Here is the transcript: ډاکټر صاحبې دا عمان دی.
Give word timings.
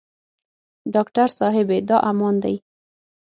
ډاکټر 0.93 1.27
صاحبې 1.39 1.77
دا 1.89 1.97
عمان 2.09 2.35
دی. 2.43 2.55